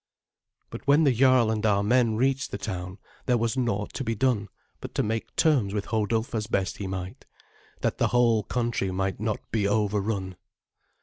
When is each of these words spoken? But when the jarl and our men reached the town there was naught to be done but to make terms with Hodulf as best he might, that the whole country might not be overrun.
But 0.71 0.87
when 0.87 1.03
the 1.03 1.11
jarl 1.11 1.51
and 1.51 1.63
our 1.63 1.83
men 1.83 2.15
reached 2.15 2.49
the 2.49 2.57
town 2.57 2.97
there 3.27 3.37
was 3.37 3.55
naught 3.55 3.93
to 3.93 4.03
be 4.03 4.15
done 4.15 4.47
but 4.79 4.95
to 4.95 5.03
make 5.03 5.35
terms 5.35 5.75
with 5.75 5.89
Hodulf 5.89 6.33
as 6.33 6.47
best 6.47 6.77
he 6.79 6.87
might, 6.87 7.27
that 7.81 7.99
the 7.99 8.07
whole 8.07 8.41
country 8.41 8.89
might 8.89 9.19
not 9.19 9.41
be 9.51 9.67
overrun. 9.67 10.37